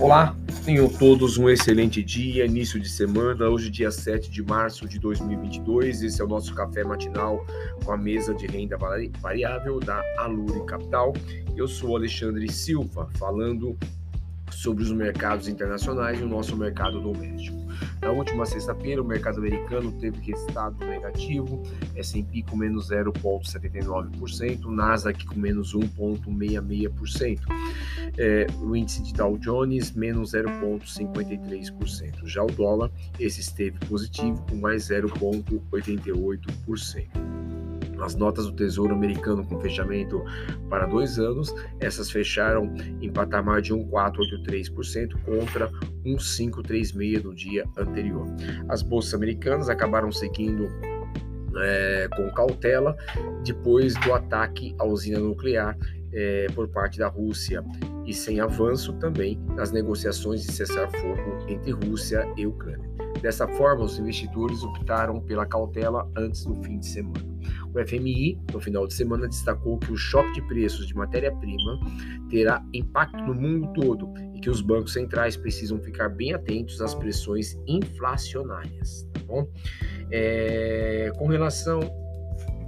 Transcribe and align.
Olá, 0.00 0.32
tenham 0.64 0.88
todos 0.88 1.38
um 1.38 1.50
excelente 1.50 2.04
dia, 2.04 2.46
início 2.46 2.78
de 2.78 2.88
semana, 2.88 3.48
hoje 3.48 3.68
dia 3.68 3.90
7 3.90 4.30
de 4.30 4.44
março 4.44 4.86
de 4.86 4.96
2022, 4.96 6.02
esse 6.04 6.22
é 6.22 6.24
o 6.24 6.28
nosso 6.28 6.54
café 6.54 6.84
matinal 6.84 7.44
com 7.84 7.90
a 7.90 7.96
mesa 7.96 8.32
de 8.32 8.46
renda 8.46 8.78
variável 9.20 9.80
da 9.80 10.00
Alure 10.18 10.64
Capital. 10.66 11.12
Eu 11.56 11.66
sou 11.66 11.96
Alexandre 11.96 12.48
Silva, 12.48 13.08
falando 13.18 13.76
sobre 14.50 14.82
os 14.82 14.90
mercados 14.90 15.46
internacionais 15.48 16.20
e 16.20 16.22
o 16.22 16.28
nosso 16.28 16.56
mercado 16.56 17.00
doméstico. 17.00 17.58
Na 18.00 18.10
última 18.10 18.46
sexta-feira, 18.46 19.02
o 19.02 19.04
mercado 19.04 19.38
americano 19.38 19.92
teve 19.92 20.18
resultado 20.20 20.84
negativo, 20.84 21.62
S&P 21.96 22.42
com 22.42 22.56
menos 22.56 22.90
0,79%, 22.90 24.64
Nasdaq 24.66 25.24
com 25.26 25.38
menos 25.38 25.74
1,66%, 25.74 27.40
é, 28.16 28.46
o 28.60 28.74
índice 28.74 29.02
de 29.02 29.12
Dow 29.14 29.38
Jones 29.38 29.92
menos 29.92 30.32
0,53%. 30.32 32.26
Já 32.26 32.42
o 32.42 32.46
dólar, 32.46 32.90
esse 33.18 33.40
esteve 33.40 33.78
positivo 33.86 34.42
com 34.48 34.56
mais 34.56 34.88
0,88%. 34.88 37.37
As 38.00 38.14
notas 38.14 38.46
do 38.46 38.52
Tesouro 38.52 38.94
Americano 38.94 39.44
com 39.46 39.60
fechamento 39.60 40.22
para 40.68 40.86
dois 40.86 41.18
anos, 41.18 41.54
essas 41.80 42.10
fecharam 42.10 42.72
em 43.00 43.10
patamar 43.10 43.60
de 43.60 43.72
1,483% 43.74 45.14
contra 45.24 45.70
1,536 46.04 47.24
no 47.24 47.34
dia 47.34 47.64
anterior. 47.76 48.26
As 48.68 48.82
bolsas 48.82 49.14
americanas 49.14 49.68
acabaram 49.68 50.12
seguindo 50.12 50.68
é, 51.56 52.08
com 52.14 52.30
cautela 52.30 52.96
depois 53.44 53.94
do 53.94 54.14
ataque 54.14 54.74
à 54.78 54.84
usina 54.84 55.18
nuclear 55.18 55.76
é, 56.12 56.46
por 56.54 56.68
parte 56.68 56.98
da 56.98 57.08
Rússia 57.08 57.64
e 58.06 58.14
sem 58.14 58.40
avanço 58.40 58.94
também 58.94 59.38
nas 59.54 59.70
negociações 59.70 60.42
de 60.42 60.52
cessar-fogo 60.52 61.46
entre 61.48 61.72
Rússia 61.72 62.26
e 62.36 62.46
Ucrânia. 62.46 62.88
Dessa 63.20 63.46
forma, 63.48 63.84
os 63.84 63.98
investidores 63.98 64.62
optaram 64.62 65.20
pela 65.20 65.44
cautela 65.44 66.10
antes 66.16 66.44
do 66.44 66.54
fim 66.62 66.78
de 66.78 66.86
semana. 66.86 67.37
O 67.74 67.86
FMI, 67.86 68.38
no 68.52 68.60
final 68.60 68.86
de 68.86 68.94
semana, 68.94 69.28
destacou 69.28 69.78
que 69.78 69.92
o 69.92 69.96
choque 69.96 70.32
de 70.32 70.42
preços 70.42 70.86
de 70.86 70.94
matéria-prima 70.94 71.78
terá 72.30 72.64
impacto 72.72 73.18
no 73.18 73.34
mundo 73.34 73.72
todo 73.74 74.12
e 74.34 74.40
que 74.40 74.50
os 74.50 74.60
bancos 74.60 74.92
centrais 74.92 75.36
precisam 75.36 75.78
ficar 75.78 76.08
bem 76.08 76.32
atentos 76.32 76.80
às 76.80 76.94
pressões 76.94 77.58
inflacionárias. 77.66 79.08
Tá 79.12 79.20
bom? 79.26 79.48
É, 80.10 81.12
com 81.18 81.26
relação 81.26 81.80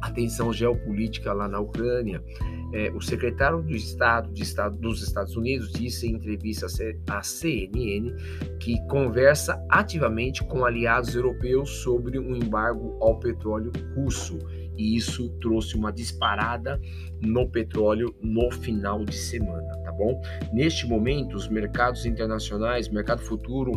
à 0.00 0.10
tensão 0.10 0.52
geopolítica 0.52 1.32
lá 1.32 1.48
na 1.48 1.58
Ucrânia, 1.58 2.22
é, 2.74 2.90
o 2.90 3.00
secretário 3.00 3.62
do 3.62 3.70
Estado, 3.70 4.32
de 4.32 4.42
Estado, 4.42 4.76
dos 4.76 5.00
Estados 5.00 5.36
Unidos 5.36 5.70
disse 5.70 6.08
em 6.08 6.14
entrevista 6.14 6.66
à 7.08 7.22
CNN 7.22 8.12
que 8.58 8.84
conversa 8.88 9.64
ativamente 9.70 10.42
com 10.44 10.64
aliados 10.64 11.14
europeus 11.14 11.70
sobre 11.82 12.18
um 12.18 12.34
embargo 12.34 12.98
ao 13.00 13.18
petróleo 13.20 13.70
russo 13.94 14.38
e 14.76 14.96
isso 14.96 15.28
trouxe 15.40 15.76
uma 15.76 15.92
disparada 15.92 16.80
no 17.20 17.48
petróleo 17.48 18.12
no 18.20 18.50
final 18.50 19.04
de 19.04 19.16
semana, 19.16 19.72
tá 19.84 19.92
bom? 19.92 20.20
Neste 20.52 20.84
momento, 20.86 21.36
os 21.36 21.46
mercados 21.48 22.04
internacionais, 22.06 22.88
mercado 22.88 23.22
futuro 23.22 23.70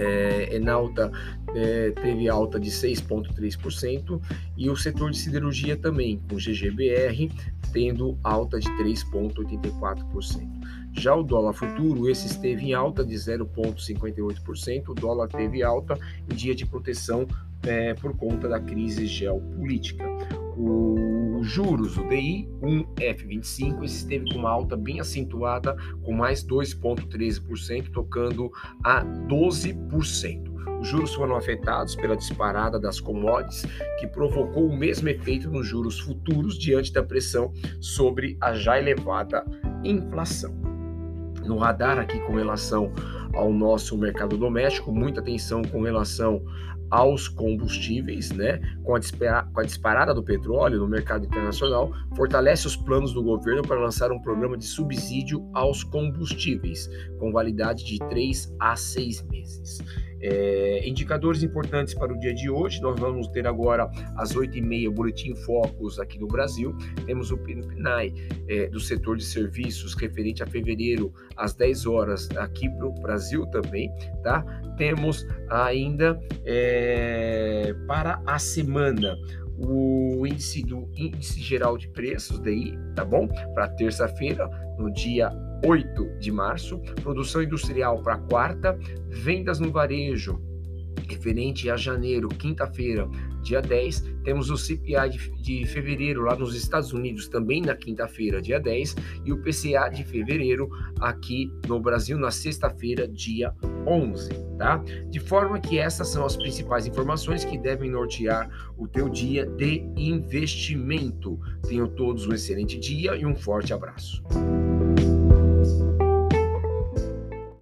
é, 0.00 0.56
Enalta 0.56 1.10
é, 1.54 1.90
teve 1.90 2.28
alta 2.28 2.58
de 2.58 2.70
6,3% 2.70 4.20
e 4.56 4.70
o 4.70 4.76
setor 4.76 5.10
de 5.10 5.18
siderurgia 5.18 5.76
também, 5.76 6.20
com 6.28 6.36
GGBR 6.36 7.30
tendo 7.72 8.18
alta 8.24 8.58
de 8.58 8.68
3,84%. 8.70 10.48
Já 10.92 11.14
o 11.14 11.22
dólar 11.22 11.52
futuro, 11.52 12.08
esse 12.08 12.26
esteve 12.26 12.66
em 12.66 12.74
alta 12.74 13.04
de 13.04 13.14
0,58%, 13.14 14.88
o 14.88 14.94
dólar 14.94 15.28
teve 15.28 15.62
alta 15.62 15.96
em 16.28 16.34
dia 16.34 16.54
de 16.54 16.66
proteção 16.66 17.28
é, 17.62 17.94
por 17.94 18.16
conta 18.16 18.48
da 18.48 18.58
crise 18.58 19.06
geopolítica. 19.06 20.04
O 20.56 21.09
juros, 21.46 21.96
o 21.96 22.08
DI 22.08 22.48
1F25, 22.62 23.84
esse 23.84 23.96
esteve 23.96 24.32
com 24.32 24.38
uma 24.38 24.50
alta 24.50 24.76
bem 24.76 25.00
acentuada, 25.00 25.76
com 26.02 26.12
mais 26.12 26.44
2,13%, 26.44 27.90
tocando 27.90 28.50
a 28.84 29.04
12%. 29.04 30.50
Os 30.80 30.88
juros 30.88 31.14
foram 31.14 31.36
afetados 31.36 31.94
pela 31.94 32.16
disparada 32.16 32.80
das 32.80 32.98
commodities, 33.00 33.66
que 33.98 34.06
provocou 34.06 34.66
o 34.66 34.76
mesmo 34.76 35.08
efeito 35.08 35.50
nos 35.50 35.66
juros 35.66 36.00
futuros 36.00 36.58
diante 36.58 36.92
da 36.92 37.02
pressão 37.02 37.52
sobre 37.80 38.38
a 38.40 38.54
já 38.54 38.78
elevada 38.78 39.44
inflação. 39.84 40.54
No 41.44 41.58
radar 41.58 41.98
aqui 41.98 42.18
com 42.20 42.34
relação 42.34 42.92
ao 43.34 43.52
nosso 43.52 43.96
mercado 43.96 44.36
doméstico, 44.36 44.92
muita 44.92 45.20
atenção 45.20 45.62
com 45.62 45.82
relação 45.82 46.42
aos 46.90 47.28
combustíveis, 47.28 48.30
né? 48.32 48.60
Com 48.82 48.94
a, 48.96 49.62
disparada 49.62 50.12
do 50.12 50.22
petróleo 50.22 50.80
no 50.80 50.88
mercado 50.88 51.24
internacional, 51.24 51.92
fortalece 52.16 52.66
os 52.66 52.76
planos 52.76 53.12
do 53.12 53.22
governo 53.22 53.62
para 53.62 53.78
lançar 53.78 54.10
um 54.10 54.20
programa 54.20 54.56
de 54.56 54.64
subsídio 54.64 55.48
aos 55.54 55.84
combustíveis, 55.84 56.90
com 57.18 57.30
validade 57.30 57.84
de 57.84 57.98
3 58.08 58.54
a 58.58 58.74
6 58.74 59.22
meses. 59.28 59.78
É, 60.22 60.86
indicadores 60.86 61.42
importantes 61.42 61.94
para 61.94 62.12
o 62.12 62.18
dia 62.18 62.34
de 62.34 62.50
hoje, 62.50 62.82
nós 62.82 62.98
vamos 63.00 63.28
ter 63.28 63.46
agora 63.46 63.90
às 64.16 64.34
8h30 64.34 64.88
o 64.88 64.92
Boletim 64.92 65.34
Focus 65.34 65.98
aqui 65.98 66.18
no 66.18 66.26
Brasil, 66.26 66.76
temos 67.06 67.30
o 67.30 67.38
PNAE 67.38 68.12
é, 68.46 68.66
do 68.68 68.78
setor 68.78 69.16
de 69.16 69.24
serviços 69.24 69.94
referente 69.94 70.42
a 70.42 70.46
fevereiro 70.46 71.10
às 71.36 71.54
10 71.54 71.86
horas 71.86 72.28
aqui 72.36 72.68
para 72.68 72.86
o 72.86 72.92
Brasil 73.20 73.46
também, 73.46 73.92
tá? 74.22 74.42
Temos 74.78 75.26
ainda 75.50 76.18
é, 76.44 77.74
para 77.86 78.22
a 78.26 78.38
semana 78.38 79.14
o 79.58 80.26
índice 80.26 80.62
do 80.62 80.88
índice 80.96 81.38
geral 81.38 81.76
de 81.76 81.86
preços 81.88 82.38
daí, 82.40 82.74
tá 82.96 83.04
bom? 83.04 83.28
Para 83.54 83.68
terça-feira, 83.68 84.48
no 84.78 84.90
dia 84.90 85.30
8 85.66 86.18
de 86.18 86.32
março, 86.32 86.80
produção 87.02 87.42
industrial 87.42 88.02
para 88.02 88.16
quarta, 88.16 88.78
vendas 89.10 89.60
no 89.60 89.70
varejo 89.70 90.40
referente 91.06 91.68
a 91.68 91.76
janeiro, 91.76 92.28
quinta-feira, 92.28 93.06
dia 93.42 93.60
10, 93.60 94.04
temos 94.24 94.50
o 94.50 94.56
CPI 94.56 95.10
de, 95.10 95.42
de, 95.42 95.66
fevereiro 95.66 96.22
lá 96.22 96.36
nos 96.36 96.54
Estados 96.54 96.92
Unidos, 96.92 97.28
também 97.28 97.62
na 97.62 97.74
quinta-feira, 97.74 98.40
dia 98.40 98.60
10, 98.60 98.96
e 99.24 99.32
o 99.32 99.42
PCA 99.42 99.88
de 99.88 100.04
fevereiro 100.04 100.70
aqui 101.00 101.50
no 101.66 101.80
Brasil 101.80 102.18
na 102.18 102.30
sexta-feira, 102.30 103.08
dia 103.08 103.54
11, 103.86 104.30
tá? 104.58 104.82
De 105.08 105.18
forma 105.18 105.58
que 105.58 105.78
essas 105.78 106.08
são 106.08 106.24
as 106.24 106.36
principais 106.36 106.86
informações 106.86 107.44
que 107.44 107.58
devem 107.58 107.90
nortear 107.90 108.48
o 108.76 108.86
teu 108.86 109.08
dia 109.08 109.46
de 109.46 109.80
investimento. 109.96 111.38
Tenham 111.66 111.88
todos 111.88 112.26
um 112.26 112.32
excelente 112.32 112.78
dia 112.78 113.16
e 113.16 113.24
um 113.24 113.34
forte 113.34 113.72
abraço. 113.72 114.22